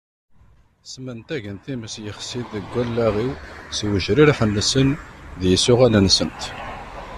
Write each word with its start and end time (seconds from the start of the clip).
Smentagen 0.91 1.57
times 1.65 1.93
yexsin 2.05 2.45
deg 2.53 2.65
allaɣ-iw 2.83 3.33
s 3.77 3.79
uwejrireḥ-nsen 3.85 4.89
d 5.39 5.41
yisuɣan-nsent. 5.49 6.41